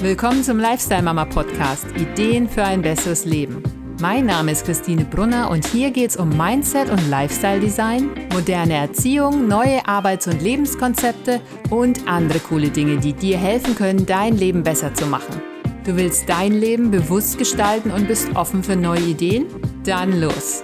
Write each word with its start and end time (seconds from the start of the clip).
Willkommen 0.00 0.44
zum 0.44 0.60
Lifestyle 0.60 1.02
Mama 1.02 1.24
Podcast 1.24 1.84
Ideen 1.96 2.48
für 2.48 2.62
ein 2.62 2.82
besseres 2.82 3.24
Leben. 3.24 3.64
Mein 4.00 4.26
Name 4.26 4.52
ist 4.52 4.64
Christine 4.64 5.04
Brunner 5.04 5.50
und 5.50 5.66
hier 5.66 5.90
geht 5.90 6.10
es 6.10 6.16
um 6.16 6.28
Mindset 6.28 6.88
und 6.88 7.10
Lifestyle 7.10 7.58
Design, 7.58 8.10
moderne 8.32 8.74
Erziehung, 8.74 9.48
neue 9.48 9.84
Arbeits- 9.88 10.28
und 10.28 10.40
Lebenskonzepte 10.40 11.40
und 11.70 12.06
andere 12.06 12.38
coole 12.38 12.70
Dinge, 12.70 12.98
die 12.98 13.12
dir 13.12 13.38
helfen 13.38 13.74
können, 13.74 14.06
dein 14.06 14.36
Leben 14.36 14.62
besser 14.62 14.94
zu 14.94 15.04
machen. 15.04 15.42
Du 15.84 15.96
willst 15.96 16.28
dein 16.28 16.52
Leben 16.52 16.92
bewusst 16.92 17.36
gestalten 17.36 17.90
und 17.90 18.06
bist 18.06 18.36
offen 18.36 18.62
für 18.62 18.76
neue 18.76 19.00
Ideen? 19.00 19.46
Dann 19.84 20.20
los! 20.20 20.62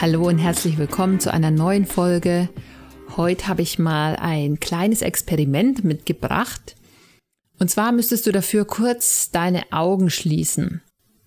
Hallo 0.00 0.28
und 0.28 0.38
herzlich 0.38 0.78
willkommen 0.78 1.18
zu 1.18 1.32
einer 1.32 1.50
neuen 1.50 1.86
Folge. 1.86 2.50
Heute 3.16 3.48
habe 3.48 3.62
ich 3.62 3.80
mal 3.80 4.14
ein 4.14 4.60
kleines 4.60 5.02
Experiment 5.02 5.82
mitgebracht. 5.82 6.76
Und 7.58 7.70
zwar 7.70 7.92
müsstest 7.92 8.26
du 8.26 8.32
dafür 8.32 8.64
kurz 8.64 9.30
deine 9.30 9.64
Augen 9.72 10.10
schließen. 10.10 10.82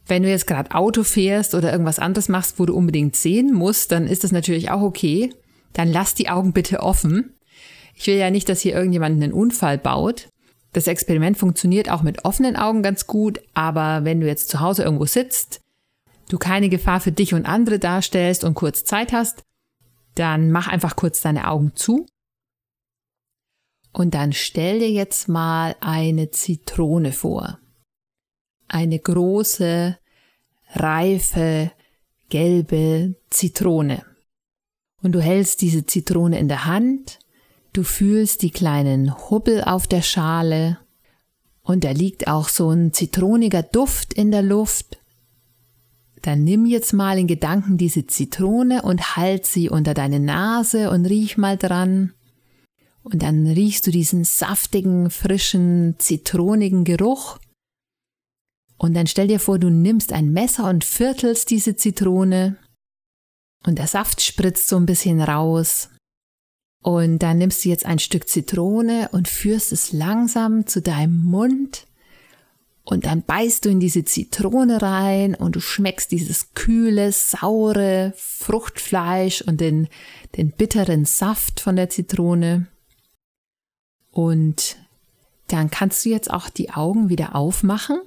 Wenn 0.07 0.23
du 0.23 0.29
jetzt 0.29 0.47
gerade 0.47 0.73
Auto 0.73 1.03
fährst 1.03 1.55
oder 1.55 1.71
irgendwas 1.71 1.99
anderes 1.99 2.29
machst, 2.29 2.59
wo 2.59 2.65
du 2.65 2.75
unbedingt 2.75 3.15
sehen 3.15 3.53
musst, 3.53 3.91
dann 3.91 4.07
ist 4.07 4.23
das 4.23 4.31
natürlich 4.31 4.71
auch 4.71 4.81
okay. 4.81 5.33
Dann 5.73 5.91
lass 5.91 6.15
die 6.15 6.29
Augen 6.29 6.53
bitte 6.53 6.81
offen. 6.81 7.33
Ich 7.95 8.07
will 8.07 8.15
ja 8.15 8.29
nicht, 8.29 8.49
dass 8.49 8.61
hier 8.61 8.73
irgendjemand 8.73 9.21
einen 9.21 9.33
Unfall 9.33 9.77
baut. 9.77 10.29
Das 10.73 10.87
Experiment 10.87 11.37
funktioniert 11.37 11.89
auch 11.89 12.01
mit 12.01 12.23
offenen 12.23 12.55
Augen 12.55 12.81
ganz 12.81 13.05
gut, 13.05 13.41
aber 13.53 14.05
wenn 14.05 14.21
du 14.21 14.27
jetzt 14.27 14.49
zu 14.49 14.61
Hause 14.61 14.83
irgendwo 14.83 15.05
sitzt, 15.05 15.59
du 16.29 16.37
keine 16.37 16.69
Gefahr 16.69 17.01
für 17.01 17.11
dich 17.11 17.33
und 17.33 17.45
andere 17.45 17.77
darstellst 17.77 18.43
und 18.43 18.53
kurz 18.53 18.85
Zeit 18.85 19.11
hast, 19.11 19.43
dann 20.15 20.51
mach 20.51 20.67
einfach 20.67 20.95
kurz 20.95 21.21
deine 21.21 21.47
Augen 21.49 21.73
zu 21.75 22.05
und 23.93 24.13
dann 24.13 24.33
stell 24.33 24.79
dir 24.79 24.91
jetzt 24.91 25.27
mal 25.27 25.75
eine 25.79 26.31
Zitrone 26.31 27.11
vor. 27.11 27.59
Eine 28.67 28.99
große, 28.99 29.97
reife, 30.73 31.71
gelbe 32.29 33.15
Zitrone. 33.29 34.05
Und 35.01 35.13
du 35.13 35.21
hältst 35.21 35.61
diese 35.61 35.85
Zitrone 35.85 36.39
in 36.39 36.47
der 36.47 36.65
Hand, 36.65 37.19
du 37.73 37.83
fühlst 37.83 38.41
die 38.43 38.51
kleinen 38.51 39.29
Hubbel 39.29 39.63
auf 39.63 39.87
der 39.87 40.01
Schale 40.01 40.77
und 41.63 41.83
da 41.83 41.91
liegt 41.91 42.27
auch 42.27 42.49
so 42.49 42.69
ein 42.69 42.93
zitroniger 42.93 43.63
Duft 43.63 44.13
in 44.13 44.31
der 44.31 44.41
Luft. 44.41 44.99
Dann 46.21 46.43
nimm 46.43 46.65
jetzt 46.65 46.93
mal 46.93 47.17
in 47.17 47.27
Gedanken 47.27 47.77
diese 47.77 48.05
Zitrone 48.05 48.83
und 48.83 49.15
halt 49.15 49.45
sie 49.45 49.69
unter 49.69 49.93
deine 49.93 50.19
Nase 50.19 50.91
und 50.91 51.05
riech 51.05 51.37
mal 51.37 51.57
dran. 51.57 52.13
Und 53.03 53.23
dann 53.23 53.47
riechst 53.47 53.87
du 53.87 53.91
diesen 53.91 54.23
saftigen, 54.23 55.09
frischen, 55.09 55.95
zitronigen 55.97 56.83
Geruch. 56.83 57.39
Und 58.77 58.93
dann 58.93 59.07
stell 59.07 59.27
dir 59.27 59.39
vor, 59.39 59.59
du 59.59 59.69
nimmst 59.69 60.13
ein 60.13 60.31
Messer 60.31 60.69
und 60.69 60.83
viertelst 60.83 61.49
diese 61.49 61.75
Zitrone. 61.75 62.57
Und 63.65 63.77
der 63.77 63.87
Saft 63.87 64.21
spritzt 64.21 64.67
so 64.67 64.77
ein 64.77 64.85
bisschen 64.85 65.21
raus. 65.21 65.89
Und 66.83 67.19
dann 67.19 67.37
nimmst 67.37 67.63
du 67.63 67.69
jetzt 67.69 67.85
ein 67.85 67.99
Stück 67.99 68.27
Zitrone 68.27 69.09
und 69.11 69.27
führst 69.27 69.71
es 69.71 69.93
langsam 69.93 70.65
zu 70.65 70.81
deinem 70.81 71.23
Mund. 71.23 71.85
Und 72.83 73.05
dann 73.05 73.21
beißt 73.21 73.65
du 73.65 73.69
in 73.69 73.79
diese 73.79 74.03
Zitrone 74.03 74.81
rein 74.81 75.35
und 75.35 75.55
du 75.55 75.59
schmeckst 75.59 76.11
dieses 76.11 76.53
kühle, 76.55 77.11
saure 77.11 78.13
Fruchtfleisch 78.17 79.43
und 79.43 79.61
den, 79.61 79.87
den 80.35 80.51
bitteren 80.51 81.05
Saft 81.05 81.59
von 81.59 81.75
der 81.75 81.89
Zitrone. 81.89 82.67
Und 84.13 84.77
dann 85.47 85.69
kannst 85.69 86.05
du 86.05 86.09
jetzt 86.09 86.31
auch 86.31 86.49
die 86.49 86.71
Augen 86.71 87.09
wieder 87.09 87.35
aufmachen. 87.35 87.99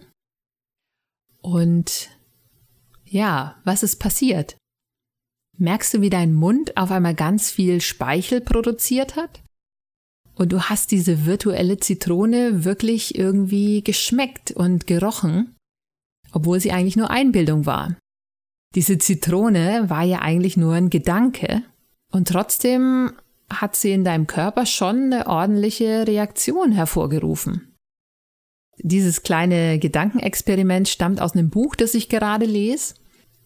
Und 1.41 2.11
ja, 3.05 3.57
was 3.65 3.83
ist 3.83 3.97
passiert? 3.97 4.57
Merkst 5.57 5.95
du, 5.95 6.01
wie 6.01 6.11
dein 6.11 6.35
Mund 6.35 6.77
auf 6.77 6.91
einmal 6.91 7.15
ganz 7.15 7.51
viel 7.51 7.81
Speichel 7.81 8.41
produziert 8.41 9.17
hat? 9.17 9.43
Und 10.35 10.53
du 10.53 10.63
hast 10.63 10.91
diese 10.91 11.27
virtuelle 11.27 11.79
Zitrone 11.79 12.65
wirklich 12.65 13.17
irgendwie 13.17 13.83
geschmeckt 13.83 14.51
und 14.51 14.87
gerochen, 14.87 15.55
obwohl 16.33 16.59
sie 16.59 16.73
eigentlich 16.73 16.97
nur 16.97 17.11
Einbildung 17.11 17.67
war. 17.67 17.97
Diese 18.75 18.99
Zitrone 18.99 19.89
war 19.89 20.03
ja 20.03 20.21
eigentlich 20.21 20.57
nur 20.57 20.75
ein 20.75 20.91
Gedanke 20.91 21.63
und 22.11 22.27
trotzdem 22.27 23.13
hat 23.61 23.77
sie 23.77 23.93
in 23.93 24.05
deinem 24.05 24.27
Körper 24.27 24.67
schon 24.67 25.13
eine 25.13 25.27
ordentliche 25.27 26.07
Reaktion 26.07 26.73
hervorgerufen. 26.73 27.75
Dieses 28.79 29.23
kleine 29.23 29.79
Gedankenexperiment 29.79 30.89
stammt 30.89 31.21
aus 31.21 31.35
einem 31.35 31.51
Buch, 31.51 31.77
das 31.77 31.95
ich 31.95 32.09
gerade 32.09 32.45
lese. 32.45 32.95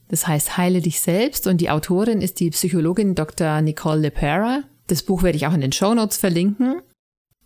Das 0.09 0.27
heißt 0.27 0.57
Heile 0.57 0.81
dich 0.81 1.01
selbst 1.01 1.47
und 1.47 1.61
die 1.61 1.69
Autorin 1.71 2.23
ist 2.23 2.41
die 2.41 2.51
Psychologin 2.51 3.15
Dr. 3.15 3.61
Nicole 3.61 4.01
LePera. 4.01 4.63
Das 4.87 5.03
Buch 5.03 5.23
werde 5.23 5.37
ich 5.37 5.47
auch 5.47 5.53
in 5.53 5.61
den 5.61 5.73
Show 5.73 5.93
Notes 5.95 6.17
verlinken. 6.17 6.81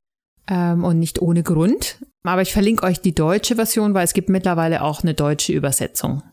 Ähm, 0.48 0.82
und 0.82 0.98
nicht 0.98 1.22
ohne 1.22 1.44
Grund. 1.44 2.04
Aber 2.24 2.42
ich 2.42 2.52
verlinke 2.52 2.82
euch 2.82 3.00
die 3.00 3.14
deutsche 3.14 3.54
Version, 3.54 3.94
weil 3.94 4.02
es 4.02 4.14
gibt 4.14 4.28
mittlerweile 4.28 4.82
auch 4.82 5.04
eine 5.04 5.14
deutsche 5.14 5.52
Übersetzung. 5.52 6.24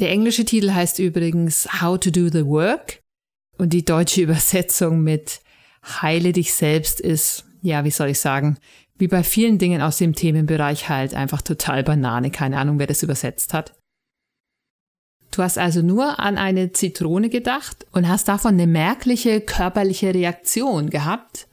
Der 0.00 0.10
englische 0.10 0.44
Titel 0.44 0.72
heißt 0.72 0.98
übrigens 0.98 1.80
How 1.80 1.96
to 1.96 2.10
Do 2.10 2.28
the 2.28 2.44
Work. 2.44 2.98
Und 3.56 3.72
die 3.72 3.84
deutsche 3.84 4.22
Übersetzung 4.22 5.02
mit 5.02 5.42
Heile 6.02 6.32
dich 6.32 6.54
selbst 6.54 7.00
ist, 7.00 7.44
ja, 7.62 7.84
wie 7.84 7.92
soll 7.92 8.08
ich 8.08 8.18
sagen, 8.18 8.58
wie 8.98 9.06
bei 9.06 9.22
vielen 9.22 9.58
Dingen 9.58 9.80
aus 9.80 9.98
dem 9.98 10.12
Themenbereich 10.12 10.88
halt 10.88 11.14
einfach 11.14 11.40
total 11.40 11.84
Banane. 11.84 12.32
Keine 12.32 12.58
Ahnung, 12.58 12.80
wer 12.80 12.88
das 12.88 13.04
übersetzt 13.04 13.54
hat. 13.54 13.74
Du 15.36 15.42
hast 15.42 15.58
also 15.58 15.82
nur 15.82 16.18
an 16.18 16.38
eine 16.38 16.72
Zitrone 16.72 17.28
gedacht 17.28 17.86
und 17.92 18.08
hast 18.08 18.28
davon 18.28 18.54
eine 18.54 18.66
merkliche 18.66 19.42
körperliche 19.42 20.14
Reaktion 20.14 20.88
gehabt. 20.88 21.46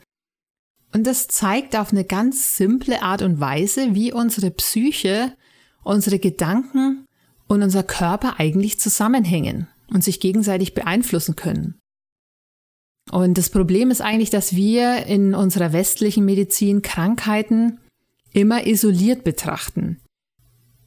Und 0.93 1.05
das 1.05 1.27
zeigt 1.27 1.75
auf 1.75 1.91
eine 1.91 2.05
ganz 2.05 2.55
simple 2.55 3.01
Art 3.01 3.21
und 3.21 3.41
Weise, 3.41 3.93
wie 3.93 4.13
unsere 4.13 4.51
Psyche, 4.51 5.33
unsere 5.83 6.17
Gedanken 6.17 7.05
und 7.47 7.61
unser 7.61 7.83
Körper 7.83 8.39
eigentlich 8.39 8.79
zusammenhängen 8.79 9.67
und 9.89 10.01
sich 10.01 10.21
gegenseitig 10.21 10.73
beeinflussen 10.73 11.35
können. 11.35 11.77
Und 13.11 13.37
das 13.37 13.49
Problem 13.49 13.91
ist 13.91 13.99
eigentlich, 13.99 14.29
dass 14.29 14.55
wir 14.55 15.07
in 15.07 15.35
unserer 15.35 15.73
westlichen 15.73 16.23
Medizin 16.23 16.83
Krankheiten 16.83 17.81
immer 18.31 18.65
isoliert 18.65 19.25
betrachten. 19.25 19.99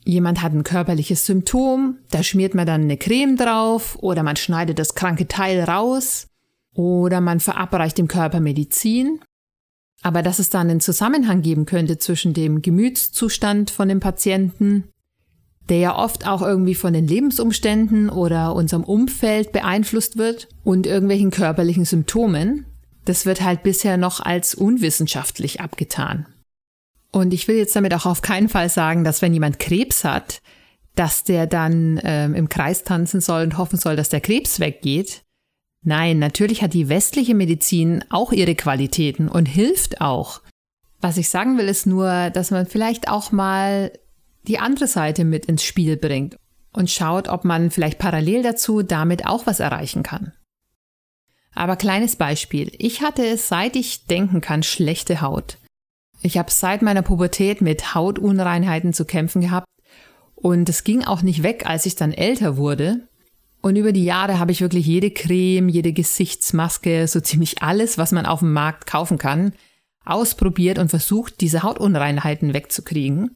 Jemand 0.06 0.40
hat 0.40 0.52
ein 0.52 0.62
körperliches 0.62 1.26
Symptom, 1.26 1.98
da 2.12 2.22
schmiert 2.22 2.54
man 2.54 2.64
dann 2.64 2.82
eine 2.82 2.96
Creme 2.96 3.36
drauf 3.36 3.98
oder 4.00 4.22
man 4.22 4.36
schneidet 4.36 4.78
das 4.78 4.94
kranke 4.94 5.26
Teil 5.26 5.64
raus 5.64 6.28
oder 6.74 7.20
man 7.20 7.40
verabreicht 7.40 7.98
dem 7.98 8.06
Körper 8.06 8.38
Medizin. 8.38 9.18
Aber 10.02 10.22
dass 10.22 10.38
es 10.38 10.48
dann 10.48 10.70
einen 10.70 10.80
Zusammenhang 10.80 11.42
geben 11.42 11.66
könnte 11.66 11.98
zwischen 11.98 12.34
dem 12.34 12.62
Gemütszustand 12.62 13.72
von 13.72 13.88
dem 13.88 13.98
Patienten, 13.98 14.84
der 15.68 15.78
ja 15.78 15.98
oft 15.98 16.28
auch 16.28 16.42
irgendwie 16.42 16.76
von 16.76 16.92
den 16.92 17.08
Lebensumständen 17.08 18.08
oder 18.08 18.54
unserem 18.54 18.84
Umfeld 18.84 19.50
beeinflusst 19.50 20.16
wird 20.18 20.46
und 20.62 20.86
irgendwelchen 20.86 21.32
körperlichen 21.32 21.84
Symptomen, 21.84 22.64
das 23.06 23.26
wird 23.26 23.42
halt 23.42 23.64
bisher 23.64 23.96
noch 23.96 24.20
als 24.20 24.54
unwissenschaftlich 24.54 25.60
abgetan. 25.60 26.26
Und 27.16 27.32
ich 27.32 27.48
will 27.48 27.56
jetzt 27.56 27.74
damit 27.74 27.94
auch 27.94 28.04
auf 28.04 28.20
keinen 28.20 28.50
Fall 28.50 28.68
sagen, 28.68 29.02
dass 29.02 29.22
wenn 29.22 29.32
jemand 29.32 29.58
Krebs 29.58 30.04
hat, 30.04 30.42
dass 30.96 31.24
der 31.24 31.46
dann 31.46 31.98
ähm, 32.04 32.34
im 32.34 32.50
Kreis 32.50 32.84
tanzen 32.84 33.22
soll 33.22 33.42
und 33.42 33.56
hoffen 33.56 33.78
soll, 33.78 33.96
dass 33.96 34.10
der 34.10 34.20
Krebs 34.20 34.60
weggeht. 34.60 35.22
Nein, 35.82 36.18
natürlich 36.18 36.60
hat 36.60 36.74
die 36.74 36.90
westliche 36.90 37.34
Medizin 37.34 38.04
auch 38.10 38.32
ihre 38.32 38.54
Qualitäten 38.54 39.30
und 39.30 39.46
hilft 39.46 40.02
auch. 40.02 40.42
Was 41.00 41.16
ich 41.16 41.30
sagen 41.30 41.56
will, 41.56 41.68
ist 41.68 41.86
nur, 41.86 42.28
dass 42.28 42.50
man 42.50 42.66
vielleicht 42.66 43.08
auch 43.08 43.32
mal 43.32 43.92
die 44.46 44.58
andere 44.58 44.86
Seite 44.86 45.24
mit 45.24 45.46
ins 45.46 45.64
Spiel 45.64 45.96
bringt 45.96 46.36
und 46.74 46.90
schaut, 46.90 47.28
ob 47.28 47.46
man 47.46 47.70
vielleicht 47.70 47.98
parallel 47.98 48.42
dazu 48.42 48.82
damit 48.82 49.24
auch 49.24 49.46
was 49.46 49.60
erreichen 49.60 50.02
kann. 50.02 50.34
Aber 51.54 51.76
kleines 51.76 52.16
Beispiel. 52.16 52.72
Ich 52.76 53.00
hatte, 53.00 53.38
seit 53.38 53.74
ich 53.74 54.04
denken 54.04 54.42
kann, 54.42 54.62
schlechte 54.62 55.22
Haut. 55.22 55.56
Ich 56.22 56.38
habe 56.38 56.50
seit 56.50 56.82
meiner 56.82 57.02
Pubertät 57.02 57.60
mit 57.60 57.94
Hautunreinheiten 57.94 58.92
zu 58.92 59.04
kämpfen 59.04 59.40
gehabt 59.40 59.66
und 60.34 60.68
es 60.68 60.84
ging 60.84 61.04
auch 61.04 61.22
nicht 61.22 61.42
weg, 61.42 61.64
als 61.66 61.86
ich 61.86 61.96
dann 61.96 62.12
älter 62.12 62.56
wurde. 62.56 63.08
Und 63.62 63.76
über 63.76 63.92
die 63.92 64.04
Jahre 64.04 64.38
habe 64.38 64.52
ich 64.52 64.60
wirklich 64.60 64.86
jede 64.86 65.10
Creme, 65.10 65.68
jede 65.68 65.92
Gesichtsmaske, 65.92 67.08
so 67.08 67.20
ziemlich 67.20 67.62
alles, 67.62 67.98
was 67.98 68.12
man 68.12 68.26
auf 68.26 68.40
dem 68.40 68.52
Markt 68.52 68.86
kaufen 68.86 69.18
kann, 69.18 69.52
ausprobiert 70.04 70.78
und 70.78 70.88
versucht, 70.88 71.40
diese 71.40 71.62
Hautunreinheiten 71.62 72.54
wegzukriegen. 72.54 73.34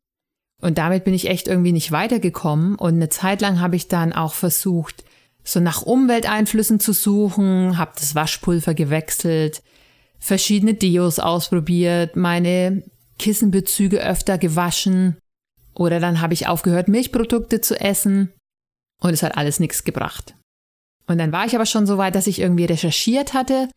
Und 0.60 0.78
damit 0.78 1.04
bin 1.04 1.14
ich 1.14 1.28
echt 1.28 1.48
irgendwie 1.48 1.72
nicht 1.72 1.90
weitergekommen. 1.90 2.76
Und 2.76 2.94
eine 2.94 3.08
Zeit 3.08 3.40
lang 3.40 3.60
habe 3.60 3.76
ich 3.76 3.88
dann 3.88 4.12
auch 4.12 4.34
versucht, 4.34 5.04
so 5.42 5.58
nach 5.58 5.82
Umwelteinflüssen 5.82 6.80
zu 6.80 6.92
suchen, 6.92 7.78
habe 7.78 7.92
das 7.96 8.14
Waschpulver 8.14 8.74
gewechselt, 8.74 9.62
verschiedene 10.20 10.74
Deos 10.74 11.18
ausprobiert, 11.18 12.14
meine 12.14 12.84
Kissenbezüge 13.18 14.00
öfter 14.00 14.38
gewaschen 14.38 15.16
oder 15.74 15.98
dann 15.98 16.20
habe 16.20 16.34
ich 16.34 16.46
aufgehört, 16.46 16.88
Milchprodukte 16.88 17.60
zu 17.60 17.80
essen 17.80 18.32
und 19.00 19.12
es 19.12 19.22
hat 19.22 19.36
alles 19.36 19.60
nichts 19.60 19.84
gebracht. 19.84 20.34
Und 21.06 21.18
dann 21.18 21.32
war 21.32 21.46
ich 21.46 21.54
aber 21.54 21.66
schon 21.66 21.86
so 21.86 21.98
weit, 21.98 22.14
dass 22.14 22.26
ich 22.26 22.38
irgendwie 22.38 22.66
recherchiert 22.66 23.34
hatte 23.34 23.68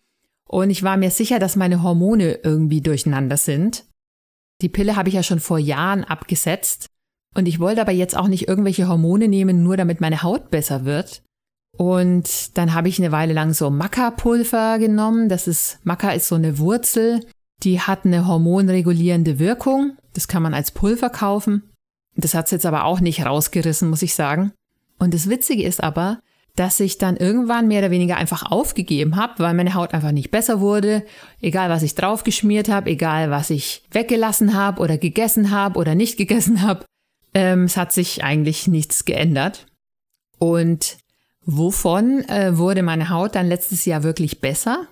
und 0.48 0.70
ich 0.70 0.84
war 0.84 0.98
mir 0.98 1.10
sicher, 1.10 1.40
dass 1.40 1.56
meine 1.56 1.82
Hormone 1.82 2.40
irgendwie 2.44 2.82
durcheinander 2.82 3.38
sind. 3.38 3.86
Die 4.62 4.70
Pille 4.70 4.96
habe 4.96 5.10
ich 5.10 5.16
ja 5.16 5.24
schon 5.24 5.40
vor 5.40 5.58
Jahren 5.58 6.04
abgesetzt 6.04 6.88
und 7.36 7.48
ich 7.48 7.60
wollte 7.60 7.82
aber 7.82 7.92
jetzt 7.92 8.16
auch 8.16 8.28
nicht 8.28 8.48
irgendwelche 8.48 8.88
Hormone 8.88 9.28
nehmen, 9.28 9.64
nur 9.64 9.78
damit 9.78 10.00
meine 10.00 10.22
Haut 10.22 10.52
besser 10.52 10.86
wird. 10.86 11.24
Und 11.78 12.58
dann 12.58 12.74
habe 12.74 12.88
ich 12.88 13.00
eine 13.00 13.12
Weile 13.12 13.34
lang 13.34 13.54
so 13.54 13.70
Maca-Pulver 13.70 14.78
genommen. 14.80 15.30
Das 15.30 15.48
ist, 15.48 15.80
Maca 15.84 16.12
ist 16.12 16.28
so 16.28 16.36
eine 16.36 16.60
Wurzel, 16.60 17.26
die 17.64 17.80
hat 17.80 18.06
eine 18.06 18.28
hormonregulierende 18.28 19.40
Wirkung. 19.40 19.98
Das 20.14 20.28
kann 20.28 20.44
man 20.44 20.54
als 20.54 20.72
Pulver 20.72 21.10
kaufen. 21.10 21.64
Das 22.16 22.36
hat 22.36 22.46
es 22.46 22.52
jetzt 22.52 22.66
aber 22.66 22.86
auch 22.86 23.00
nicht 23.00 23.26
rausgerissen, 23.26 23.90
muss 23.90 24.04
ich 24.04 24.14
sagen. 24.14 24.54
Und 25.00 25.14
das 25.14 25.30
Witzige 25.30 25.64
ist 25.64 25.84
aber, 25.84 26.20
dass 26.56 26.80
ich 26.80 27.00
dann 27.00 27.18
irgendwann 27.18 27.68
mehr 27.68 27.80
oder 27.80 27.90
weniger 27.90 28.18
einfach 28.18 28.52
aufgegeben 28.52 29.16
habe, 29.16 29.42
weil 29.42 29.56
meine 29.56 29.74
Haut 29.74 29.96
einfach 29.96 30.12
nicht 30.12 30.30
besser 30.30 30.60
wurde. 30.60 31.04
Egal, 31.42 31.70
was 31.70 31.82
ich 31.82 31.96
draufgeschmiert 31.96 32.70
habe, 32.70 32.92
egal, 32.92 33.32
was 33.32 33.50
ich 33.50 33.84
weggelassen 33.90 34.54
habe 34.54 34.80
oder 34.80 35.00
gegessen 35.00 35.50
habe 35.50 35.80
oder 35.80 35.96
nicht 35.96 36.18
gegessen 36.18 36.62
habe, 36.62 36.86
ähm, 37.34 37.64
es 37.64 37.76
hat 37.76 37.92
sich 37.92 38.24
eigentlich 38.24 38.68
nichts 38.68 39.06
geändert. 39.06 39.66
Und 40.38 40.98
wovon 41.46 42.24
äh, 42.30 42.58
wurde 42.58 42.84
meine 42.84 43.10
Haut 43.10 43.36
dann 43.36 43.48
letztes 43.48 43.86
Jahr 43.86 44.04
wirklich 44.04 44.42
besser? 44.42 44.88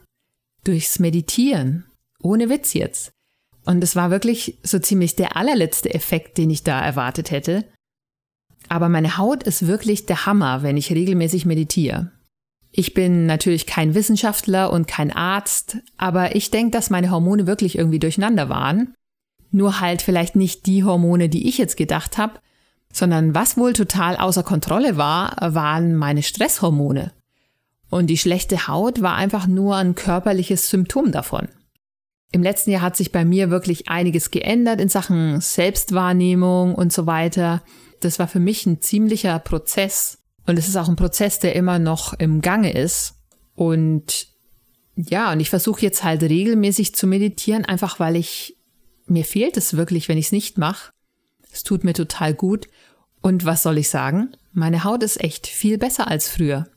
Durchs 0.64 1.00
Meditieren. 1.00 1.86
Ohne 2.22 2.50
Witz 2.50 2.74
jetzt. 2.74 3.12
Und 3.66 3.84
es 3.84 3.96
war 3.96 4.12
wirklich 4.12 4.58
so 4.64 4.80
ziemlich 4.80 5.16
der 5.16 5.36
allerletzte 5.36 5.94
Effekt, 5.94 6.38
den 6.38 6.50
ich 6.50 6.64
da 6.64 6.82
erwartet 6.82 7.32
hätte. 7.32 7.66
Aber 8.70 8.90
meine 8.90 9.18
Haut 9.18 9.44
ist 9.44 9.68
wirklich 9.68 10.06
der 10.06 10.26
Hammer, 10.26 10.64
wenn 10.64 10.78
ich 10.78 10.92
regelmäßig 10.92 11.46
meditiere. 11.46 12.12
Ich 12.72 12.94
bin 12.94 13.26
natürlich 13.26 13.66
kein 13.66 13.96
Wissenschaftler 13.96 14.72
und 14.72 14.88
kein 14.88 15.12
Arzt, 15.12 15.78
aber 15.98 16.36
ich 16.36 16.52
denke, 16.52 16.72
dass 16.72 16.90
meine 16.90 17.12
Hormone 17.12 17.46
wirklich 17.46 17.78
irgendwie 17.78 18.00
durcheinander 18.00 18.48
waren. 18.48 18.94
Nur 19.52 19.82
halt 19.82 20.02
vielleicht 20.02 20.38
nicht 20.38 20.66
die 20.68 20.86
Hormone, 20.86 21.28
die 21.28 21.50
ich 21.50 21.58
jetzt 21.58 21.76
gedacht 21.76 22.18
habe, 22.18 22.40
sondern 22.92 23.36
was 23.36 23.58
wohl 23.58 23.74
total 23.74 24.18
außer 24.18 24.44
Kontrolle 24.44 24.98
war, 24.98 25.36
waren 25.40 25.96
meine 25.96 26.24
Stresshormone. 26.24 27.12
Und 27.90 28.08
die 28.08 28.18
schlechte 28.18 28.68
Haut 28.68 29.02
war 29.02 29.16
einfach 29.16 29.48
nur 29.48 29.76
ein 29.76 29.96
körperliches 29.96 30.70
Symptom 30.70 31.12
davon. 31.12 31.50
Im 32.32 32.44
letzten 32.44 32.72
Jahr 32.72 32.82
hat 32.82 32.96
sich 32.96 33.12
bei 33.12 33.26
mir 33.26 33.50
wirklich 33.50 33.90
einiges 33.90 34.32
geändert 34.32 34.80
in 34.80 34.88
Sachen 34.88 35.42
Selbstwahrnehmung 35.42 36.76
und 36.76 36.94
so 36.94 37.06
weiter 37.06 37.62
das 38.04 38.20
war 38.20 38.28
für 38.28 38.40
mich 38.40 38.66
ein 38.66 38.82
ziemlicher 38.82 39.40
Prozess. 39.40 40.18
Und 40.46 40.58
es 40.58 40.68
ist 40.68 40.76
auch 40.76 40.90
ein 40.90 40.96
Prozess, 40.96 41.40
der 41.40 41.56
immer 41.56 41.80
noch 41.80 42.14
im 42.14 42.42
Gange 42.42 42.74
ist. 42.74 43.14
Und 43.56 44.28
ja, 44.96 45.32
und 45.32 45.40
ich 45.40 45.50
versuche 45.50 45.82
jetzt 45.82 46.04
halt 46.04 46.24
regelmäßig 46.24 46.96
zu 46.96 47.08
meditieren, 47.08 47.64
einfach 47.64 48.00
weil 48.00 48.16
ich, 48.16 48.58
mir 49.06 49.24
fehlt 49.24 49.56
es 49.56 49.78
wirklich, 49.78 50.10
wenn 50.10 50.18
ich 50.18 50.26
es 50.26 50.32
nicht 50.32 50.58
mache. 50.58 50.92
Es 51.52 51.64
tut 51.64 51.84
mir 51.84 51.94
total 51.94 52.34
gut. 52.34 52.68
Und 53.22 53.46
was 53.46 53.64
soll 53.64 53.78
ich 53.78 53.90
sagen? 53.90 54.32
Meine 54.54 54.84
Haut 54.84 55.04
ist 55.04 55.24
echt 55.24 55.48
viel 55.48 55.78
besser 55.78 56.08
als 56.08 56.28
früher. 56.28 56.68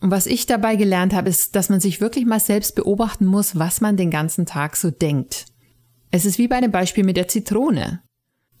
Und 0.00 0.10
was 0.10 0.26
ich 0.26 0.46
dabei 0.46 0.76
gelernt 0.76 1.12
habe, 1.12 1.28
ist, 1.28 1.56
dass 1.56 1.68
man 1.68 1.80
sich 1.80 2.00
wirklich 2.00 2.24
mal 2.24 2.40
selbst 2.40 2.74
beobachten 2.74 3.26
muss, 3.26 3.58
was 3.58 3.80
man 3.80 3.96
den 3.96 4.10
ganzen 4.10 4.46
Tag 4.46 4.76
so 4.76 4.90
denkt. 4.90 5.46
Es 6.10 6.24
ist 6.24 6.38
wie 6.38 6.48
bei 6.48 6.60
dem 6.60 6.70
Beispiel 6.70 7.04
mit 7.04 7.16
der 7.16 7.28
Zitrone. 7.28 8.00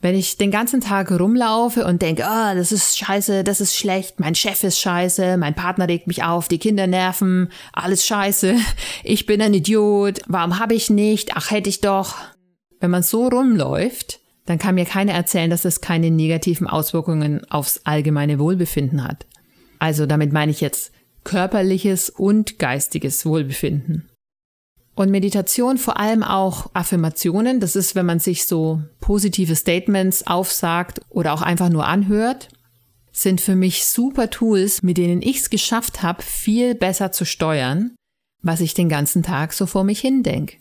Wenn 0.02 0.14
ich 0.14 0.38
den 0.38 0.50
ganzen 0.50 0.80
Tag 0.80 1.10
rumlaufe 1.10 1.84
und 1.84 2.00
denke, 2.00 2.26
ah, 2.26 2.52
oh, 2.52 2.54
das 2.54 2.72
ist 2.72 2.96
scheiße, 2.96 3.44
das 3.44 3.60
ist 3.60 3.76
schlecht, 3.76 4.18
mein 4.18 4.34
Chef 4.34 4.64
ist 4.64 4.78
scheiße, 4.78 5.36
mein 5.36 5.54
Partner 5.54 5.88
regt 5.88 6.06
mich 6.06 6.22
auf, 6.22 6.48
die 6.48 6.58
Kinder 6.58 6.86
nerven, 6.86 7.50
alles 7.72 8.06
scheiße, 8.06 8.56
ich 9.04 9.26
bin 9.26 9.42
ein 9.42 9.52
Idiot, 9.52 10.20
warum 10.26 10.58
habe 10.58 10.74
ich 10.74 10.88
nicht, 10.88 11.36
ach 11.36 11.50
hätte 11.50 11.68
ich 11.68 11.82
doch. 11.82 12.16
Wenn 12.78 12.90
man 12.90 13.02
so 13.02 13.28
rumläuft, 13.28 14.20
dann 14.50 14.58
kann 14.58 14.74
mir 14.74 14.84
keiner 14.84 15.12
erzählen, 15.12 15.48
dass 15.48 15.62
das 15.62 15.80
keine 15.80 16.10
negativen 16.10 16.66
Auswirkungen 16.66 17.48
aufs 17.50 17.82
allgemeine 17.84 18.40
Wohlbefinden 18.40 19.04
hat. 19.04 19.24
Also 19.78 20.06
damit 20.06 20.32
meine 20.32 20.50
ich 20.50 20.60
jetzt 20.60 20.90
körperliches 21.22 22.10
und 22.10 22.58
geistiges 22.58 23.24
Wohlbefinden. 23.24 24.10
Und 24.96 25.12
Meditation 25.12 25.78
vor 25.78 26.00
allem 26.00 26.24
auch 26.24 26.68
Affirmationen. 26.74 27.60
Das 27.60 27.76
ist, 27.76 27.94
wenn 27.94 28.06
man 28.06 28.18
sich 28.18 28.44
so 28.44 28.82
positive 29.00 29.54
Statements 29.54 30.26
aufsagt 30.26 31.00
oder 31.10 31.32
auch 31.32 31.42
einfach 31.42 31.68
nur 31.68 31.86
anhört, 31.86 32.48
sind 33.12 33.40
für 33.40 33.54
mich 33.54 33.84
super 33.84 34.30
Tools, 34.30 34.82
mit 34.82 34.98
denen 34.98 35.22
ich 35.22 35.38
es 35.38 35.50
geschafft 35.50 36.02
habe, 36.02 36.22
viel 36.22 36.74
besser 36.74 37.12
zu 37.12 37.24
steuern, 37.24 37.94
was 38.42 38.60
ich 38.60 38.74
den 38.74 38.88
ganzen 38.88 39.22
Tag 39.22 39.52
so 39.52 39.66
vor 39.66 39.84
mich 39.84 40.00
hindenke. 40.00 40.56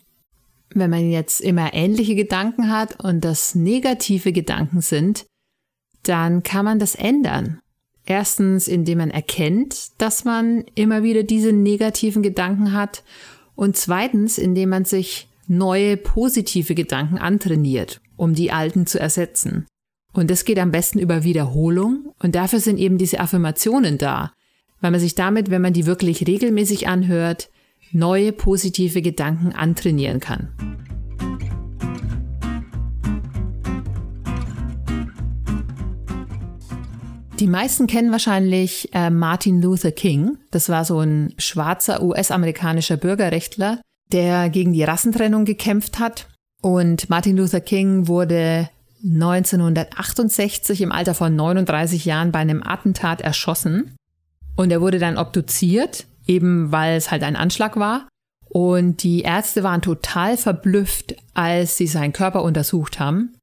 Wenn 0.74 0.90
man 0.90 1.10
jetzt 1.10 1.42
immer 1.42 1.74
ähnliche 1.74 2.16
Gedanken 2.16 2.70
hat 2.70 3.04
und 3.04 3.26
das 3.26 3.56
negative 3.56 4.32
Gedanken 4.32 4.82
sind, 4.82 5.26
dann 6.04 6.44
kann 6.44 6.66
man 6.66 6.80
das 6.80 6.96
ändern. 6.96 7.60
Erstens, 8.06 8.68
indem 8.68 9.00
man 9.00 9.12
erkennt, 9.12 10.00
dass 10.00 10.26
man 10.26 10.64
immer 10.76 11.04
wieder 11.04 11.24
diese 11.24 11.52
negativen 11.52 12.24
Gedanken 12.24 12.74
hat 12.74 13.04
und 13.56 13.78
zweitens, 13.78 14.38
indem 14.38 14.70
man 14.70 14.86
sich 14.86 15.28
neue 15.48 15.98
positive 15.98 16.76
Gedanken 16.76 17.18
antrainiert, 17.18 18.02
um 18.16 18.34
die 18.34 18.52
alten 18.52 18.86
zu 18.86 19.00
ersetzen. 19.00 19.66
Und 20.14 20.32
das 20.32 20.46
geht 20.46 20.60
am 20.60 20.72
besten 20.72 21.00
über 21.00 21.24
Wiederholung 21.24 22.14
und 22.20 22.36
dafür 22.36 22.60
sind 22.60 22.78
eben 22.80 22.98
diese 22.98 23.20
Affirmationen 23.20 23.98
da, 23.98 24.32
weil 24.82 24.92
man 24.92 25.00
sich 25.00 25.16
damit, 25.16 25.50
wenn 25.50 25.62
man 25.62 25.74
die 25.74 25.86
wirklich 25.86 26.26
regelmäßig 26.26 26.88
anhört, 26.88 27.50
neue 27.92 28.32
positive 28.32 29.02
Gedanken 29.02 29.54
antrainieren 29.54 30.20
kann. 30.20 30.50
Die 37.40 37.48
meisten 37.48 37.88
kennen 37.88 38.12
wahrscheinlich 38.12 38.94
äh, 38.94 39.10
Martin 39.10 39.62
Luther 39.62 39.94
King. 39.94 40.38
Das 40.52 40.68
war 40.68 40.84
so 40.84 41.00
ein 41.00 41.34
schwarzer 41.38 42.04
US-amerikanischer 42.04 42.98
Bürgerrechtler, 42.98 43.80
der 44.12 44.50
gegen 44.50 44.74
die 44.74 44.84
Rassentrennung 44.84 45.46
gekämpft 45.46 46.00
hat. 46.00 46.28
Und 46.62 47.10
Martin 47.10 47.38
Luther 47.38 47.62
King 47.62 48.10
wurde 48.10 48.70
1968 49.06 50.82
im 50.82 50.92
Alter 50.92 51.14
von 51.14 51.34
39 51.34 52.04
Jahren 52.04 52.34
bei 52.34 52.40
einem 52.40 52.62
Attentat 52.62 53.22
erschossen. 53.22 53.96
Und 54.58 54.72
er 54.72 54.82
wurde 54.82 55.00
dann 55.00 55.18
obduziert, 55.18 56.06
eben 56.30 56.72
weil 56.72 56.96
es 56.96 57.12
halt 57.12 57.24
ein 57.24 57.36
Anschlag 57.36 57.76
war. 57.76 58.08
Und 58.48 59.04
die 59.04 59.22
Ärzte 59.22 59.64
waren 59.64 59.82
total 59.82 60.38
verblüfft, 60.38 61.16
als 61.34 61.78
sie 61.78 61.88
seinen 61.88 62.14
Körper 62.14 62.44
untersucht 62.44 63.00
haben 63.00 63.36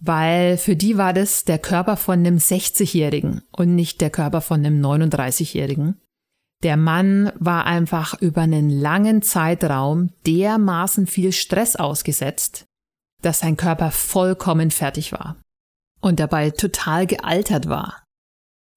weil 0.00 0.58
für 0.58 0.76
die 0.76 0.96
war 0.96 1.12
das 1.12 1.44
der 1.44 1.58
Körper 1.58 1.96
von 1.96 2.20
einem 2.20 2.36
60-Jährigen 2.36 3.42
und 3.52 3.74
nicht 3.74 4.00
der 4.00 4.10
Körper 4.10 4.40
von 4.40 4.64
einem 4.64 4.84
39-Jährigen. 4.84 6.00
Der 6.62 6.76
Mann 6.76 7.32
war 7.38 7.66
einfach 7.66 8.20
über 8.20 8.42
einen 8.42 8.70
langen 8.70 9.22
Zeitraum 9.22 10.10
dermaßen 10.26 11.06
viel 11.06 11.32
Stress 11.32 11.76
ausgesetzt, 11.76 12.64
dass 13.22 13.40
sein 13.40 13.56
Körper 13.56 13.90
vollkommen 13.90 14.70
fertig 14.70 15.12
war 15.12 15.36
und 16.00 16.20
dabei 16.20 16.50
total 16.50 17.06
gealtert 17.06 17.68
war. 17.68 18.04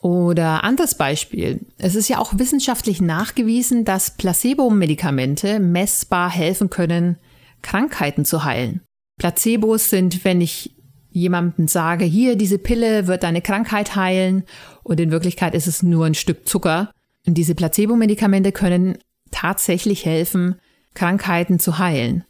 Oder 0.01 0.63
anderes 0.63 0.95
Beispiel. 0.95 1.59
Es 1.77 1.93
ist 1.93 2.09
ja 2.09 2.17
auch 2.17 2.33
wissenschaftlich 2.37 3.01
nachgewiesen, 3.01 3.85
dass 3.85 4.17
Placebo-Medikamente 4.17 5.59
messbar 5.59 6.29
helfen 6.31 6.71
können, 6.71 7.17
Krankheiten 7.61 8.25
zu 8.25 8.43
heilen. 8.43 8.81
Placebos 9.19 9.91
sind, 9.91 10.25
wenn 10.25 10.41
ich 10.41 10.75
jemandem 11.11 11.67
sage, 11.67 12.05
hier, 12.05 12.35
diese 12.35 12.57
Pille 12.57 13.05
wird 13.05 13.21
deine 13.21 13.41
Krankheit 13.41 13.95
heilen 13.95 14.43
und 14.81 14.99
in 14.99 15.11
Wirklichkeit 15.11 15.53
ist 15.53 15.67
es 15.67 15.83
nur 15.83 16.07
ein 16.07 16.15
Stück 16.15 16.47
Zucker. 16.47 16.91
Und 17.27 17.35
diese 17.35 17.53
Placebo-Medikamente 17.53 18.51
können 18.51 18.97
tatsächlich 19.29 20.05
helfen, 20.05 20.55
Krankheiten 20.95 21.59
zu 21.59 21.77
heilen. 21.77 22.23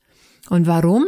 Und 0.50 0.68
warum? 0.68 1.06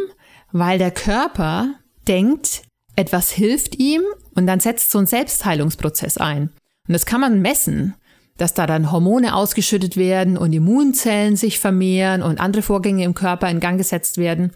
Weil 0.54 0.78
der 0.78 0.92
Körper 0.92 1.74
denkt, 2.08 2.62
etwas 2.96 3.32
hilft 3.32 3.80
ihm 3.80 4.04
und 4.36 4.48
dann 4.48 4.60
setzt 4.60 4.92
so 4.92 5.00
ein 5.00 5.06
Selbstheilungsprozess 5.06 6.18
ein. 6.18 6.50
Und 6.88 6.94
das 6.94 7.06
kann 7.06 7.22
man 7.22 7.42
messen, 7.42 7.96
dass 8.38 8.54
da 8.54 8.66
dann 8.66 8.92
Hormone 8.92 9.36
ausgeschüttet 9.36 9.96
werden 9.96 10.38
und 10.38 10.54
Immunzellen 10.54 11.36
sich 11.36 11.60
vermehren 11.60 12.22
und 12.22 12.40
andere 12.40 12.64
Vorgänge 12.64 13.04
im 13.04 13.14
Körper 13.14 13.50
in 13.50 13.60
Gang 13.60 13.78
gesetzt 13.78 14.18
werden. 14.18 14.52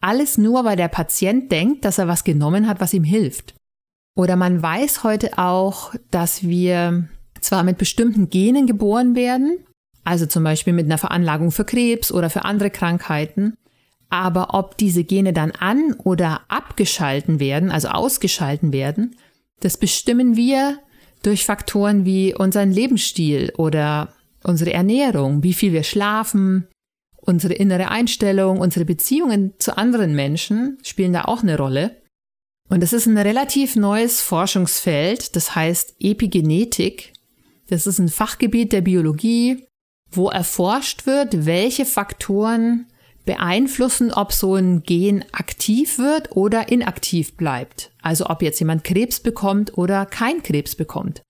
Alles 0.00 0.36
nur, 0.36 0.64
weil 0.64 0.76
der 0.76 0.88
Patient 0.88 1.50
denkt, 1.50 1.84
dass 1.84 1.98
er 1.98 2.08
was 2.08 2.24
genommen 2.24 2.68
hat, 2.68 2.80
was 2.80 2.92
ihm 2.92 3.04
hilft. 3.04 3.54
Oder 4.14 4.36
man 4.36 4.60
weiß 4.60 5.04
heute 5.04 5.38
auch, 5.38 5.94
dass 6.10 6.42
wir 6.42 7.08
zwar 7.40 7.62
mit 7.62 7.78
bestimmten 7.78 8.28
Genen 8.28 8.66
geboren 8.66 9.14
werden, 9.14 9.58
also 10.04 10.26
zum 10.26 10.44
Beispiel 10.44 10.72
mit 10.72 10.86
einer 10.86 10.98
Veranlagung 10.98 11.50
für 11.50 11.64
Krebs 11.64 12.12
oder 12.12 12.28
für 12.28 12.44
andere 12.44 12.70
Krankheiten, 12.70 13.54
aber 14.12 14.52
ob 14.52 14.76
diese 14.76 15.04
Gene 15.04 15.32
dann 15.32 15.52
an 15.52 15.94
oder 16.04 16.42
abgeschalten 16.48 17.40
werden, 17.40 17.70
also 17.70 17.88
ausgeschalten 17.88 18.72
werden, 18.72 19.16
das 19.60 19.78
bestimmen 19.78 20.36
wir 20.36 20.78
durch 21.22 21.46
Faktoren 21.46 22.04
wie 22.04 22.34
unseren 22.34 22.70
Lebensstil 22.70 23.52
oder 23.56 24.12
unsere 24.44 24.74
Ernährung, 24.74 25.42
wie 25.42 25.54
viel 25.54 25.72
wir 25.72 25.82
schlafen, 25.82 26.68
unsere 27.16 27.54
innere 27.54 27.88
Einstellung, 27.88 28.60
unsere 28.60 28.84
Beziehungen 28.84 29.54
zu 29.58 29.78
anderen 29.78 30.14
Menschen 30.14 30.78
spielen 30.82 31.14
da 31.14 31.22
auch 31.24 31.42
eine 31.42 31.56
Rolle. 31.56 32.02
Und 32.68 32.82
es 32.82 32.92
ist 32.92 33.06
ein 33.06 33.16
relativ 33.16 33.76
neues 33.76 34.20
Forschungsfeld, 34.20 35.36
das 35.36 35.54
heißt 35.54 35.96
Epigenetik. 36.00 37.14
Das 37.68 37.86
ist 37.86 37.98
ein 37.98 38.08
Fachgebiet 38.10 38.72
der 38.72 38.82
Biologie, 38.82 39.64
wo 40.10 40.28
erforscht 40.28 41.06
wird, 41.06 41.46
welche 41.46 41.86
Faktoren 41.86 42.86
beeinflussen, 43.24 44.12
ob 44.12 44.32
so 44.32 44.56
ein 44.56 44.82
Gen 44.82 45.24
aktiv 45.32 45.98
wird 45.98 46.36
oder 46.36 46.70
inaktiv 46.70 47.36
bleibt. 47.36 47.92
Also 48.02 48.26
ob 48.26 48.42
jetzt 48.42 48.58
jemand 48.58 48.84
Krebs 48.84 49.20
bekommt 49.20 49.76
oder 49.78 50.06
kein 50.06 50.42
Krebs 50.42 50.74
bekommt. 50.74 51.22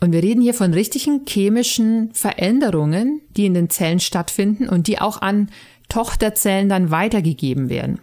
Und 0.00 0.12
wir 0.12 0.22
reden 0.22 0.40
hier 0.40 0.54
von 0.54 0.72
richtigen 0.72 1.26
chemischen 1.26 2.14
Veränderungen, 2.14 3.20
die 3.30 3.46
in 3.46 3.54
den 3.54 3.68
Zellen 3.68 4.00
stattfinden 4.00 4.68
und 4.68 4.86
die 4.86 5.00
auch 5.00 5.20
an 5.20 5.50
Tochterzellen 5.88 6.68
dann 6.68 6.90
weitergegeben 6.90 7.68
werden. 7.68 8.00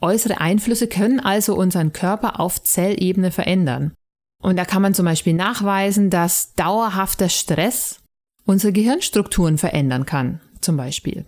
Äußere 0.00 0.40
Einflüsse 0.40 0.86
können 0.86 1.20
also 1.20 1.54
unseren 1.54 1.92
Körper 1.92 2.40
auf 2.40 2.62
Zellebene 2.62 3.30
verändern. 3.30 3.92
Und 4.40 4.56
da 4.56 4.64
kann 4.64 4.82
man 4.82 4.94
zum 4.94 5.04
Beispiel 5.04 5.34
nachweisen, 5.34 6.10
dass 6.10 6.54
dauerhafter 6.54 7.28
Stress 7.28 8.00
unsere 8.44 8.72
Gehirnstrukturen 8.72 9.58
verändern 9.58 10.06
kann, 10.06 10.40
zum 10.60 10.76
Beispiel. 10.76 11.26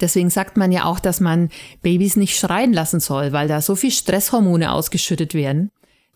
Deswegen 0.00 0.30
sagt 0.30 0.56
man 0.56 0.72
ja 0.72 0.84
auch, 0.84 1.00
dass 1.00 1.20
man 1.20 1.50
Babys 1.82 2.16
nicht 2.16 2.36
schreien 2.36 2.72
lassen 2.72 3.00
soll, 3.00 3.32
weil 3.32 3.48
da 3.48 3.60
so 3.60 3.76
viel 3.76 3.90
Stresshormone 3.90 4.72
ausgeschüttet 4.72 5.34
werden, 5.34 5.70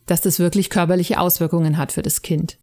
dass 0.06 0.20
das 0.20 0.38
wirklich 0.38 0.70
körperliche 0.70 1.20
Auswirkungen 1.20 1.76
hat 1.76 1.92
für 1.92 2.02
das 2.02 2.22
Kind. 2.22 2.58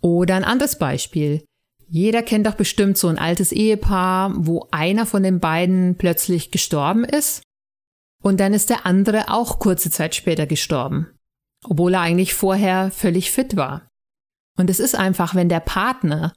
Oder 0.00 0.36
ein 0.36 0.44
anderes 0.44 0.78
Beispiel. 0.78 1.44
Jeder 1.88 2.22
kennt 2.22 2.46
doch 2.46 2.54
bestimmt 2.54 2.98
so 2.98 3.08
ein 3.08 3.18
altes 3.18 3.50
Ehepaar, 3.50 4.32
wo 4.36 4.68
einer 4.70 5.06
von 5.06 5.22
den 5.22 5.40
beiden 5.40 5.96
plötzlich 5.96 6.50
gestorben 6.50 7.04
ist 7.04 7.42
und 8.22 8.40
dann 8.40 8.52
ist 8.52 8.70
der 8.70 8.84
andere 8.84 9.28
auch 9.28 9.58
kurze 9.58 9.90
Zeit 9.90 10.14
später 10.14 10.46
gestorben, 10.46 11.08
obwohl 11.64 11.94
er 11.94 12.00
eigentlich 12.00 12.34
vorher 12.34 12.90
völlig 12.90 13.30
fit 13.30 13.56
war. 13.56 13.88
Und 14.56 14.70
es 14.70 14.80
ist 14.80 14.96
einfach, 14.96 15.34
wenn 15.34 15.48
der 15.48 15.60
Partner, 15.60 16.32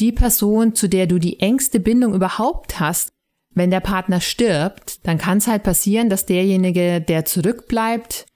die 0.00 0.12
Person, 0.12 0.74
zu 0.74 0.88
der 0.88 1.06
du 1.06 1.18
die 1.18 1.40
engste 1.40 1.78
Bindung 1.78 2.14
überhaupt 2.14 2.80
hast, 2.80 3.10
wenn 3.54 3.70
der 3.70 3.80
Partner 3.80 4.20
stirbt, 4.20 5.06
dann 5.06 5.18
kann 5.18 5.38
es 5.38 5.46
halt 5.46 5.62
passieren, 5.62 6.08
dass 6.08 6.26
derjenige, 6.26 7.00
der 7.00 7.24
zurückbleibt, 7.24 8.26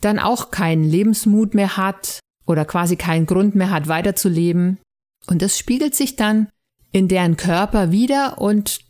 dann 0.00 0.18
auch 0.18 0.50
keinen 0.50 0.84
Lebensmut 0.84 1.54
mehr 1.54 1.76
hat 1.76 2.20
oder 2.46 2.64
quasi 2.64 2.96
keinen 2.96 3.26
Grund 3.26 3.54
mehr 3.54 3.70
hat, 3.70 3.88
weiterzuleben. 3.88 4.78
Und 5.26 5.42
das 5.42 5.58
spiegelt 5.58 5.94
sich 5.94 6.16
dann 6.16 6.48
in 6.92 7.08
deren 7.08 7.36
Körper 7.36 7.90
wieder 7.92 8.38
und 8.38 8.80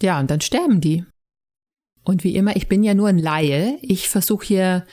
ja, 0.00 0.18
und 0.18 0.30
dann 0.30 0.40
sterben 0.40 0.80
die. 0.80 1.04
Und 2.04 2.24
wie 2.24 2.34
immer, 2.34 2.56
ich 2.56 2.68
bin 2.68 2.82
ja 2.82 2.94
nur 2.94 3.08
ein 3.08 3.18
Laie. 3.18 3.78
Ich 3.82 4.08
versuche 4.08 4.46
hier 4.46 4.86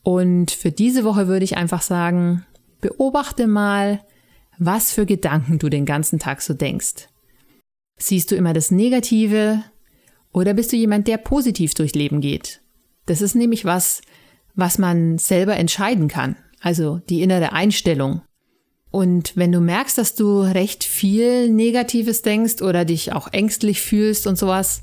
Und 0.02 0.50
für 0.50 0.72
diese 0.72 1.04
Woche 1.04 1.28
würde 1.28 1.44
ich 1.44 1.56
einfach 1.56 1.82
sagen, 1.82 2.44
beobachte 2.80 3.46
mal, 3.46 4.00
was 4.58 4.90
für 4.90 5.06
Gedanken 5.06 5.60
du 5.60 5.68
den 5.68 5.86
ganzen 5.86 6.18
Tag 6.18 6.42
so 6.42 6.54
denkst. 6.54 7.06
Siehst 8.00 8.32
du 8.32 8.34
immer 8.34 8.52
das 8.52 8.72
Negative 8.72 9.62
oder 10.32 10.54
bist 10.54 10.72
du 10.72 10.76
jemand, 10.76 11.06
der 11.06 11.18
positiv 11.18 11.74
durch 11.74 11.94
Leben 11.94 12.20
geht? 12.20 12.62
Das 13.06 13.20
ist 13.20 13.36
nämlich 13.36 13.64
was, 13.64 14.02
was 14.56 14.76
man 14.76 15.18
selber 15.18 15.56
entscheiden 15.56 16.08
kann 16.08 16.34
also 16.60 17.00
die 17.08 17.22
innere 17.22 17.52
Einstellung. 17.52 18.22
Und 18.90 19.36
wenn 19.36 19.52
du 19.52 19.60
merkst, 19.60 19.98
dass 19.98 20.14
du 20.14 20.40
recht 20.40 20.84
viel 20.84 21.48
Negatives 21.48 22.22
denkst 22.22 22.60
oder 22.60 22.84
dich 22.84 23.12
auch 23.12 23.32
ängstlich 23.32 23.80
fühlst 23.80 24.26
und 24.26 24.36
sowas, 24.36 24.82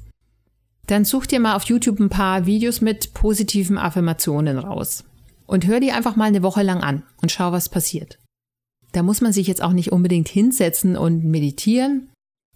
dann 0.88 1.04
such 1.04 1.26
dir 1.26 1.40
mal 1.40 1.56
auf 1.56 1.64
YouTube 1.64 2.00
ein 2.00 2.10
paar 2.10 2.46
Videos 2.46 2.80
mit 2.82 3.14
positiven 3.14 3.78
Affirmationen 3.78 4.58
raus. 4.58 5.04
Und 5.46 5.68
hör 5.68 5.80
die 5.80 5.92
einfach 5.92 6.16
mal 6.16 6.26
eine 6.26 6.44
Woche 6.44 6.64
lang 6.64 6.82
an 6.82 7.04
und 7.22 7.32
schau, 7.32 7.52
was 7.52 7.70
passiert. 7.70 8.18
Da 8.94 9.04
muss 9.04 9.22
man 9.22 9.34
sich 9.34 9.48
jetzt 9.48 9.62
auch 9.62 9.74
nicht 9.74 9.92
unbedingt 9.92 10.30
hinsetzen 10.30 10.98
und 10.98 11.26
meditieren. 11.26 12.10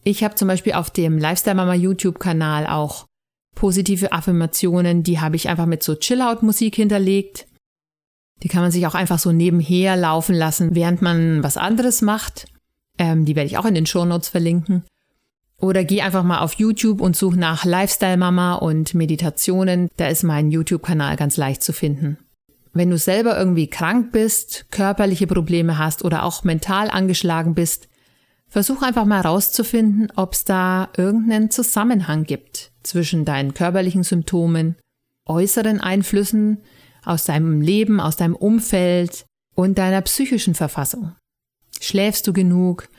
Ich 0.03 0.23
habe 0.23 0.35
zum 0.35 0.47
Beispiel 0.47 0.73
auf 0.73 0.89
dem 0.89 1.17
Lifestyle 1.17 1.55
Mama 1.55 1.75
YouTube-Kanal 1.75 2.67
auch 2.67 3.05
positive 3.55 4.11
Affirmationen, 4.11 5.03
die 5.03 5.19
habe 5.19 5.35
ich 5.35 5.49
einfach 5.49 5.65
mit 5.65 5.83
so 5.83 5.95
Chill-Out-Musik 5.95 6.75
hinterlegt. 6.75 7.45
Die 8.43 8.47
kann 8.47 8.61
man 8.61 8.71
sich 8.71 8.87
auch 8.87 8.95
einfach 8.95 9.19
so 9.19 9.31
nebenher 9.31 9.95
laufen 9.95 10.35
lassen, 10.35 10.75
während 10.75 11.01
man 11.01 11.43
was 11.43 11.57
anderes 11.57 12.01
macht. 12.01 12.45
Ähm, 12.97 13.25
die 13.25 13.35
werde 13.35 13.47
ich 13.47 13.57
auch 13.57 13.65
in 13.65 13.75
den 13.75 13.85
Shownotes 13.85 14.29
verlinken. 14.29 14.83
Oder 15.57 15.83
geh 15.83 16.01
einfach 16.01 16.23
mal 16.23 16.39
auf 16.39 16.53
YouTube 16.53 17.01
und 17.01 17.15
such 17.15 17.35
nach 17.35 17.65
Lifestyle 17.65 18.17
Mama 18.17 18.55
und 18.55 18.95
Meditationen. 18.95 19.89
Da 19.95 20.07
ist 20.07 20.23
mein 20.23 20.49
YouTube-Kanal 20.49 21.15
ganz 21.17 21.37
leicht 21.37 21.61
zu 21.61 21.71
finden. 21.71 22.17
Wenn 22.73 22.89
du 22.89 22.97
selber 22.97 23.37
irgendwie 23.37 23.67
krank 23.67 24.11
bist, 24.11 24.65
körperliche 24.71 25.27
Probleme 25.27 25.77
hast 25.77 26.03
oder 26.03 26.23
auch 26.23 26.43
mental 26.43 26.89
angeschlagen 26.89 27.53
bist, 27.53 27.89
versuch 28.47 28.81
einfach 28.81 29.05
mal 29.05 29.23
herauszufinden, 29.23 30.11
ob 30.15 30.33
es 30.33 30.45
da 30.45 30.89
irgendeinen 30.97 31.51
Zusammenhang 31.51 32.23
gibt 32.23 32.71
zwischen 32.81 33.23
deinen 33.23 33.53
körperlichen 33.53 34.03
Symptomen, 34.03 34.77
äußeren 35.25 35.79
Einflüssen, 35.79 36.59
aus 37.03 37.25
deinem 37.25 37.61
Leben, 37.61 37.99
aus 37.99 38.15
deinem 38.15 38.35
Umfeld 38.35 39.25
und 39.55 39.77
deiner 39.77 40.01
psychischen 40.01 40.55
Verfassung. 40.55 41.15
Schläfst 41.79 42.27
du 42.27 42.33
genug? 42.33 42.89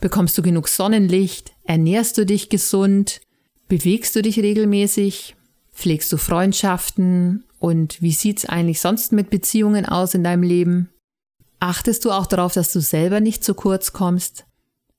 Bekommst 0.00 0.36
du 0.36 0.42
genug 0.42 0.68
Sonnenlicht? 0.68 1.52
Ernährst 1.64 2.18
du 2.18 2.26
dich 2.26 2.48
gesund? 2.48 3.20
Bewegst 3.68 4.14
du 4.14 4.22
dich 4.22 4.38
regelmäßig? 4.38 5.36
Pflegst 5.72 6.12
du 6.12 6.16
Freundschaften? 6.16 7.44
Und 7.58 8.00
wie 8.02 8.12
sieht's 8.12 8.44
eigentlich 8.44 8.80
sonst 8.80 9.12
mit 9.12 9.30
Beziehungen 9.30 9.86
aus 9.86 10.14
in 10.14 10.22
deinem 10.22 10.42
Leben? 10.42 10.90
Achtest 11.58 12.04
du 12.04 12.10
auch 12.10 12.26
darauf, 12.26 12.52
dass 12.52 12.72
du 12.72 12.80
selber 12.80 13.20
nicht 13.20 13.42
zu 13.42 13.54
kurz 13.54 13.92
kommst? 13.92 14.44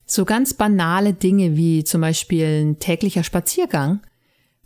So 0.04 0.24
ganz 0.24 0.54
banale 0.54 1.12
Dinge 1.12 1.56
wie 1.56 1.84
zum 1.84 2.00
Beispiel 2.00 2.64
ein 2.64 2.78
täglicher 2.78 3.22
Spaziergang 3.22 4.00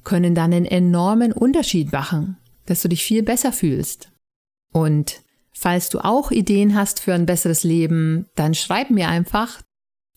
können 0.05 0.35
dann 0.35 0.53
einen 0.53 0.65
enormen 0.65 1.33
Unterschied 1.33 1.93
machen 1.93 2.39
dass 2.73 2.81
du 2.81 2.89
dich 2.89 3.05
viel 3.05 3.23
besser 3.23 3.53
fühlst. 3.53 4.09
Und 4.73 5.21
falls 5.53 5.91
du 5.91 5.99
auch 5.99 6.31
Ideen 6.31 6.75
hast 6.75 7.01
für 7.01 7.13
ein 7.13 7.27
besseres 7.27 7.65
Leben, 7.65 8.25
dann 8.35 8.55
schreib 8.55 8.89
mir 8.89 9.09
einfach. 9.09 9.61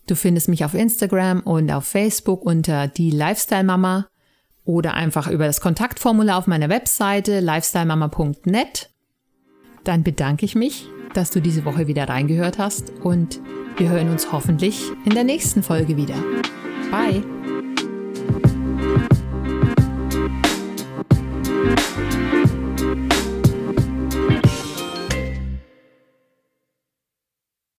Du 0.07 0.15
findest 0.15 0.47
mich 0.47 0.63
auf 0.63 0.73
Instagram 0.73 1.41
und 1.41 1.69
auf 1.69 1.83
Facebook 1.83 2.45
unter 2.45 2.87
die 2.87 3.11
Lifestyle 3.11 3.65
Mama 3.65 4.07
oder 4.63 4.93
einfach 4.93 5.29
über 5.29 5.45
das 5.45 5.59
Kontaktformular 5.59 6.37
auf 6.37 6.47
meiner 6.47 6.69
Webseite 6.69 7.41
lifestylemama.net. 7.41 8.89
Dann 9.83 10.03
bedanke 10.03 10.45
ich 10.45 10.55
mich, 10.55 10.87
dass 11.13 11.31
du 11.31 11.41
diese 11.41 11.65
Woche 11.65 11.87
wieder 11.87 12.07
reingehört 12.07 12.57
hast 12.57 12.91
und 13.03 13.41
wir 13.75 13.89
hören 13.89 14.09
uns 14.09 14.31
hoffentlich 14.31 14.81
in 15.03 15.13
der 15.13 15.25
nächsten 15.25 15.61
Folge 15.61 15.97
wieder. 15.97 16.15
Bye! 16.89 17.34